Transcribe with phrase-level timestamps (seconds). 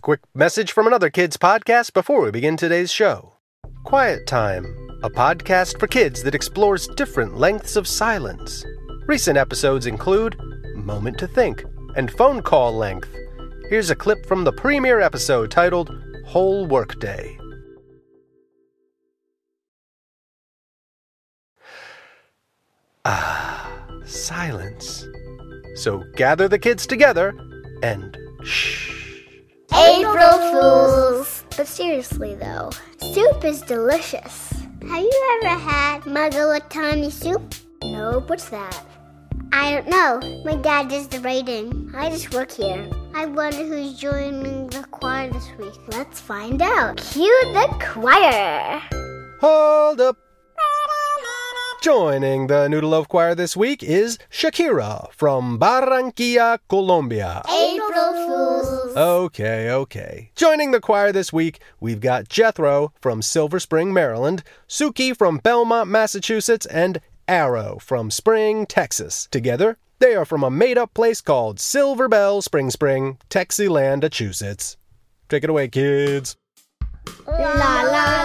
[0.00, 3.34] A quick message from another kids podcast before we begin today's show.
[3.84, 4.64] Quiet Time,
[5.02, 8.64] a podcast for kids that explores different lengths of silence.
[9.06, 10.40] Recent episodes include
[10.74, 11.66] Moment to Think
[11.96, 13.14] and Phone Call Length.
[13.68, 15.90] Here's a clip from the premiere episode titled
[16.24, 17.36] Whole Workday.
[23.04, 23.70] Ah,
[24.06, 25.04] silence.
[25.74, 27.34] So gather the kids together
[27.82, 28.99] and shh.
[29.80, 31.44] April Fools!
[31.56, 32.70] But seriously though,
[33.14, 34.52] soup is delicious.
[34.82, 37.54] Have you ever had Mulligatawny soup?
[37.82, 38.84] Nope, what's that?
[39.52, 40.20] I don't know.
[40.44, 41.92] My dad does the rating.
[41.96, 42.88] I just work here.
[43.14, 45.74] I wonder who's joining the choir this week.
[45.88, 46.98] Let's find out.
[46.98, 48.82] Cue the choir.
[49.40, 50.18] Hold up.
[51.82, 57.42] Joining the Noodle Loaf Choir this week is Shakira from Barranquilla, Colombia.
[57.48, 58.79] April Fools.
[58.96, 60.30] Okay, okay.
[60.34, 65.88] Joining the choir this week, we've got Jethro from Silver Spring, Maryland, Suki from Belmont,
[65.88, 69.28] Massachusetts, and Arrow from Spring, Texas.
[69.30, 74.76] Together, they are from a made up place called Silver Bell Spring Spring, Texiland, Massachusetts.
[75.28, 76.36] Take it away, kids.
[77.26, 78.19] La la.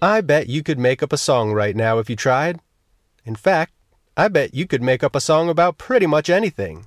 [0.00, 2.60] I bet you could make up a song right now if you tried.
[3.24, 3.72] In fact,
[4.16, 6.86] I bet you could make up a song about pretty much anything.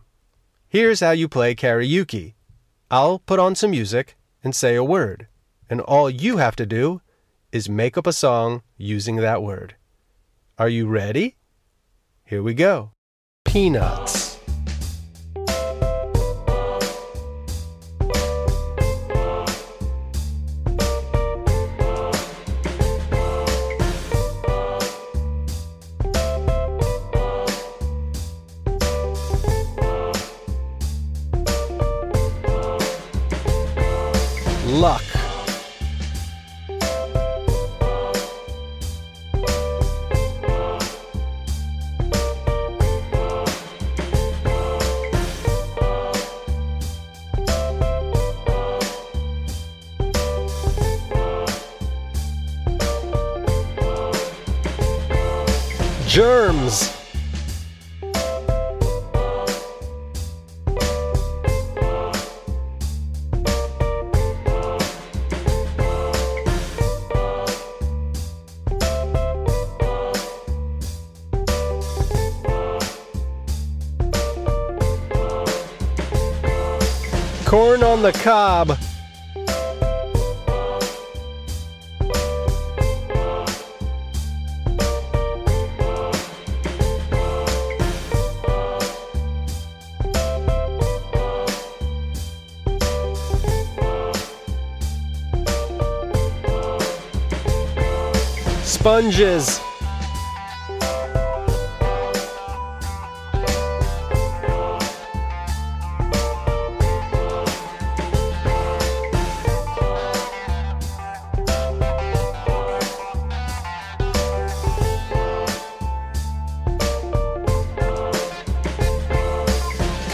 [0.70, 2.36] Here's how you play karaoke.
[2.90, 5.28] I'll put on some music and say a word,
[5.70, 7.02] and all you have to do
[7.52, 9.76] is make up a song using that word.
[10.58, 11.36] Are you ready?
[12.24, 12.92] Here we go.
[13.44, 14.21] Peanuts.
[34.82, 35.04] Luck.
[56.08, 57.01] Germs.
[77.52, 78.78] Corn on the cob.
[98.64, 99.60] Sponges.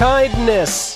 [0.08, 0.87] Kindness.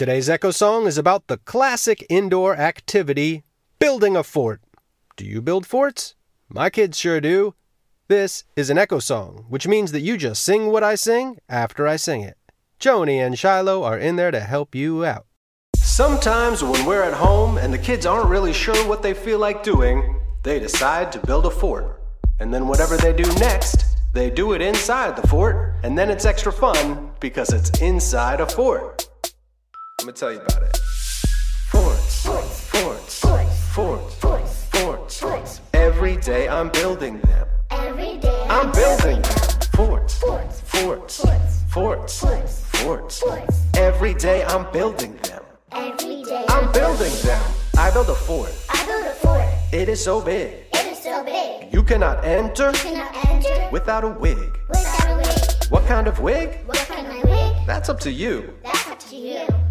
[0.00, 3.44] Today's Echo Song is about the classic indoor activity
[3.78, 4.62] building a fort.
[5.14, 6.14] Do you build forts?
[6.48, 7.54] My kids sure do.
[8.08, 11.86] This is an Echo Song, which means that you just sing what I sing after
[11.86, 12.38] I sing it.
[12.80, 15.26] Joni and Shiloh are in there to help you out.
[15.76, 19.62] Sometimes when we're at home and the kids aren't really sure what they feel like
[19.62, 22.00] doing, they decide to build a fort.
[22.38, 26.24] And then whatever they do next They do it inside the fort, and then it's
[26.24, 29.09] extra fun because it's inside a fort.
[30.00, 30.78] Let me tell you about it.
[31.68, 35.60] Forts, forts, forts, forts, forts.
[35.74, 37.46] Every day I'm building them.
[37.70, 39.60] Every day I'm building them.
[39.74, 41.22] Forts, forts, forts,
[41.68, 43.22] forts, forts.
[43.76, 45.42] Every day I'm building them.
[45.72, 47.42] Every day I'm building them.
[47.76, 48.54] I build a fort.
[48.70, 49.44] I build a fort.
[49.70, 50.64] It is so big.
[50.72, 51.74] It is so big.
[51.74, 54.38] You cannot enter Cannot enter without a wig.
[54.70, 55.70] without a wig.
[55.70, 56.58] What kind of wig?
[56.64, 57.66] What kind of wig?
[57.66, 58.54] That's up to you.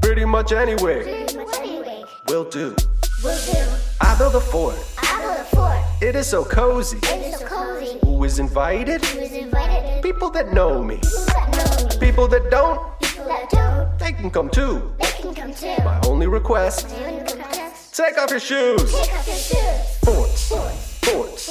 [0.09, 2.75] Pretty much any wig Pretty much any will do.
[3.23, 3.63] will do.
[4.01, 4.73] I build a fort.
[4.97, 5.77] I build a fort.
[6.01, 6.97] It is so cozy.
[7.03, 7.99] It is so cozy.
[8.03, 9.05] Who is invited?
[9.05, 10.01] Who is invited?
[10.01, 10.95] People that know me.
[10.95, 11.99] People that know me.
[11.99, 13.99] People that don't, People that don't.
[13.99, 14.91] they can come too.
[14.97, 15.75] They can come too.
[15.83, 17.95] My only request, can come test.
[17.95, 18.91] take off your shoes.
[18.91, 19.97] Take off your shoes.
[20.05, 20.99] Forts, Forts.
[21.03, 21.49] forts,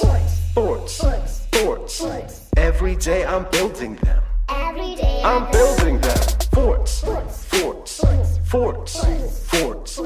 [0.53, 0.53] Forts.
[0.53, 1.47] forts, Forts.
[1.53, 1.97] forts.
[2.01, 2.49] Forts.
[2.57, 4.21] Every day I'm building them.
[4.49, 6.18] Every day I'm building them.
[8.49, 9.05] Forts,
[9.45, 9.99] Forts.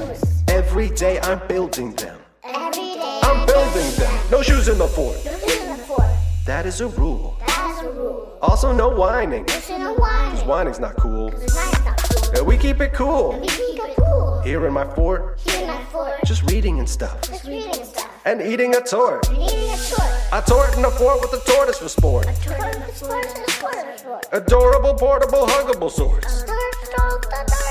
[0.48, 2.18] Every day I'm building them.
[2.44, 4.12] Every day I'm building them.
[4.30, 5.16] No shoes in the fort.
[5.24, 6.04] This is a fort.
[6.44, 7.36] That is a rule.
[7.46, 8.38] That is a rule.
[8.42, 9.46] Also, no whining.
[9.46, 10.36] Is a wine.
[10.46, 11.30] Whining's not cool.
[11.30, 12.40] The wine's not cool.
[12.40, 13.32] Uh, We keep it cool.
[13.32, 14.42] And We keep it cool.
[14.42, 16.12] Here in my fort, Here in my fort.
[16.26, 17.22] just reading and stuff.
[17.22, 18.10] Just reading and stuff.
[18.26, 19.26] And eating a tort.
[19.30, 20.10] And eating a tort.
[20.32, 22.26] A tort in a fort with a tortoise for sport.
[22.26, 24.26] Tort of the sport is a of the sport.
[24.32, 26.42] Adorable, portable, huggable sorts.
[26.42, 27.63] Tort.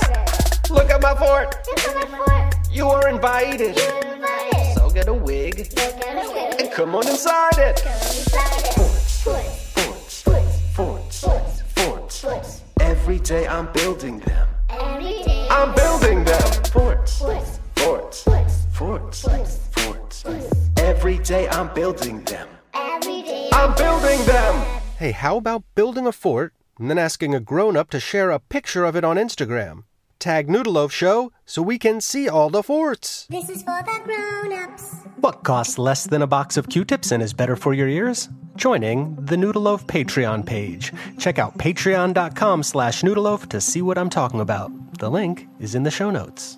[0.73, 1.55] Look at my fort.
[1.67, 2.55] Look at my fort.
[2.71, 3.77] You are invited.
[3.77, 4.75] You're invited.
[4.75, 6.61] So get a wig Look at a wig.
[6.61, 7.81] and come on inside it.
[7.83, 8.73] Come inside it.
[8.73, 9.45] Fort.
[9.73, 10.73] Forts, Forts.
[10.75, 11.61] forts, Forts.
[11.75, 12.21] forts.
[12.21, 12.61] Forts.
[12.79, 14.47] Every day I'm building them.
[14.69, 15.47] Every day.
[15.51, 16.41] I'm building them.
[16.71, 17.59] Forts, Forts.
[17.75, 19.21] forts, Forts.
[19.21, 20.21] forts, Forts.
[20.23, 20.53] forts.
[20.77, 22.47] Every day I'm building them.
[22.73, 23.49] Every day.
[23.53, 24.55] I'm building them.
[24.97, 28.39] Hey, how about building a fort and then asking a grown up to share a
[28.39, 29.83] picture of it on Instagram?
[30.23, 33.27] Tag Noodleloaf Show so we can see all the forts.
[33.29, 34.95] This is for the grown-ups.
[35.17, 38.29] What costs less than a box of Q-tips and is better for your ears?
[38.55, 40.93] Joining the Noodleloaf Patreon page.
[41.19, 44.71] Check out patreon.com slash noodleloaf to see what I'm talking about.
[44.97, 46.57] The link is in the show notes.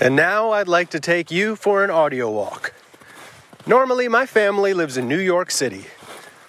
[0.00, 2.72] And now I'd like to take you for an audio walk.
[3.66, 5.84] Normally, my family lives in New York City,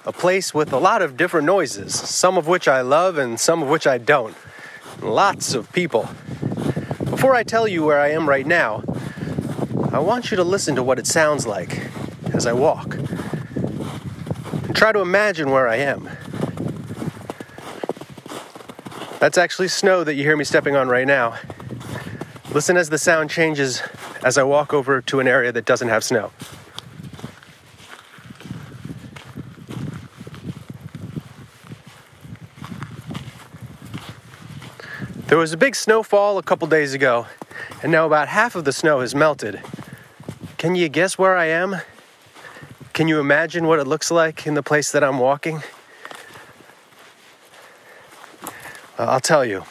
[0.06, 3.62] a place with a lot of different noises, some of which I love and some
[3.62, 4.36] of which I don't.
[5.02, 6.10] Lots of people.
[7.06, 8.84] Before I tell you where I am right now,
[9.92, 11.82] I want you to listen to what it sounds like
[12.34, 12.96] as I walk.
[12.96, 16.10] And try to imagine where I am.
[19.20, 21.38] That's actually snow that you hear me stepping on right now.
[22.52, 23.82] Listen as the sound changes
[24.24, 26.32] as I walk over to an area that doesn't have snow.
[35.40, 37.26] There was a big snowfall a couple days ago,
[37.82, 39.62] and now about half of the snow has melted.
[40.58, 41.78] Can you guess where I am?
[42.92, 45.64] Can you imagine what it looks like in the place that I'm walking?
[48.98, 49.64] Uh, I'll tell you.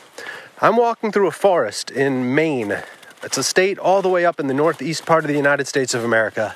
[0.63, 2.75] I'm walking through a forest in Maine.
[3.23, 5.93] It's a state all the way up in the northeast part of the United States
[5.93, 6.55] of America.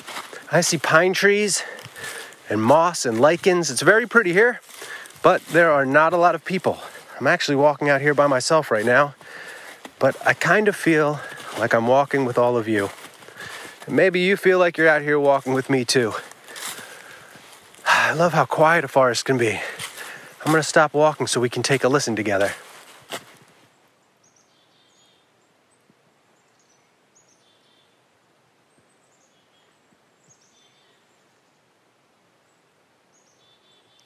[0.51, 1.63] I see pine trees
[2.49, 3.71] and moss and lichens.
[3.71, 4.63] It's very pretty here,
[5.23, 6.81] but there are not a lot of people.
[7.23, 9.15] I'm actually walking out here by myself right now,
[10.01, 11.21] but I kind of feel
[11.57, 12.91] like I'm walking with all of you.
[13.87, 16.15] And maybe you feel like you're out here walking with me too.
[17.87, 19.61] I love how quiet a forest can be.
[20.45, 22.51] I'm gonna stop walking so we can take a listen together.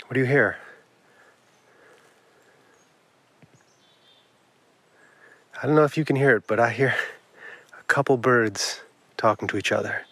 [0.06, 0.58] What do you hear?
[5.62, 6.94] I don't know if you can hear it, but I hear
[7.78, 8.82] a couple birds
[9.16, 10.04] talking to each other.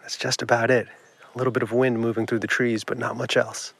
[0.00, 0.88] That's just about it.
[1.34, 3.74] A little bit of wind moving through the trees, but not much else.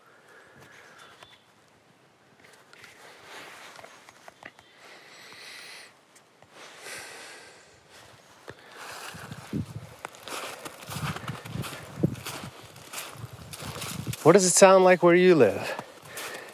[14.22, 15.82] What does it sound like where you live?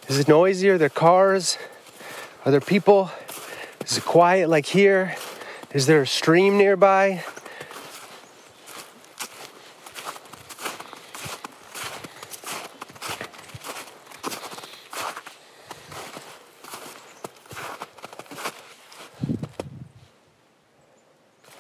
[0.06, 0.68] Is it noisy?
[0.68, 1.58] Are there cars?
[2.44, 3.10] Are there people?
[3.84, 5.16] Is it quiet like here?
[5.72, 7.24] Is there a stream nearby?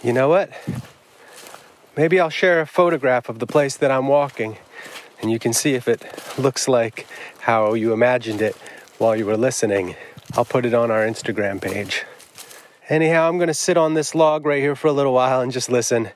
[0.02, 0.50] You know what?
[1.96, 4.58] Maybe I'll share a photograph of the place that I'm walking
[5.20, 6.04] and you can see if it
[6.38, 7.06] looks like
[7.40, 8.56] how you imagined it
[8.98, 9.96] while you were listening.
[10.34, 12.04] I'll put it on our Instagram page.
[12.92, 15.50] Anyhow, I'm going to sit on this log right here for a little while and
[15.50, 16.10] just listen.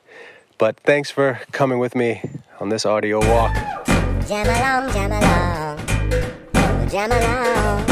[0.59, 2.21] But thanks for coming with me
[2.61, 3.55] on this audio walk.
[4.29, 5.81] Jam along, jam along.
[6.55, 7.83] Oh, jam along.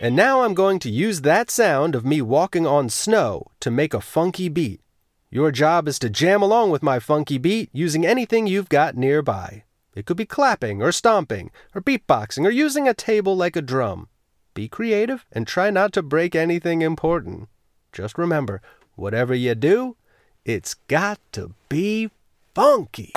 [0.00, 3.92] And now I'm going to use that sound of me walking on snow to make
[3.92, 4.80] a funky beat.
[5.28, 9.64] Your job is to jam along with my funky beat using anything you've got nearby.
[9.96, 14.10] It could be clapping or stomping or beatboxing or using a table like a drum.
[14.56, 17.50] Be creative and try not to break anything important.
[17.92, 18.62] Just remember,
[18.94, 19.96] whatever you do,
[20.46, 22.08] it's got to be
[22.54, 23.12] funky.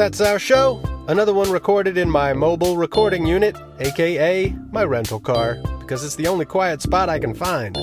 [0.00, 0.80] That's our show.
[1.08, 6.26] Another one recorded in my mobile recording unit, aka my rental car, because it's the
[6.26, 7.76] only quiet spot I can find.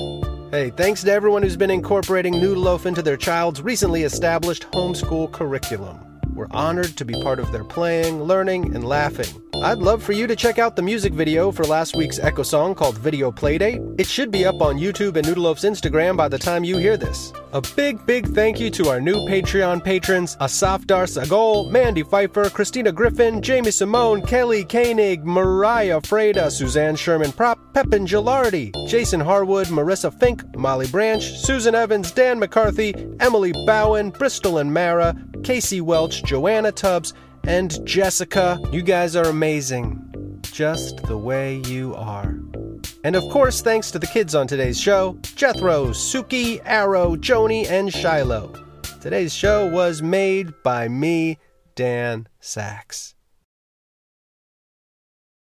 [0.50, 6.00] Hey, thanks to everyone who's been incorporating Noodleloaf into their child's recently established homeschool curriculum.
[6.34, 9.40] We're honored to be part of their playing, learning, and laughing.
[9.62, 12.76] I'd love for you to check out the music video for last week's Echo song
[12.76, 13.98] called Video Playdate.
[13.98, 17.32] It should be up on YouTube and Noodleloaf's Instagram by the time you hear this.
[17.52, 22.48] A big, big thank you to our new Patreon patrons Asaf Dar Sagol, Mandy Pfeiffer,
[22.50, 29.66] Christina Griffin, Jamie Simone, Kelly Koenig, Mariah Freda, Suzanne Sherman Prop, Pepin Gilardi, Jason Harwood,
[29.68, 36.22] Marissa Fink, Molly Branch, Susan Evans, Dan McCarthy, Emily Bowen, Bristol and Mara, Casey Welch,
[36.22, 37.12] Joanna Tubbs,
[37.48, 38.60] and Jessica.
[38.70, 40.04] You guys are amazing.
[40.42, 42.38] Just the way you are.
[43.04, 47.92] And of course, thanks to the kids on today's show Jethro, Suki, Arrow, Joni, and
[47.92, 48.52] Shiloh.
[49.00, 51.38] Today's show was made by me,
[51.74, 53.14] Dan Saks.